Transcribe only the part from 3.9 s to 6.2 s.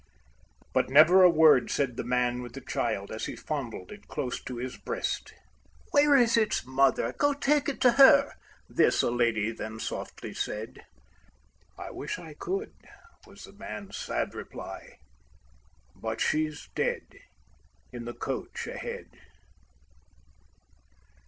it close to his breast. "Where